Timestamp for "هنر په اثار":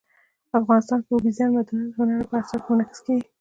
1.97-2.59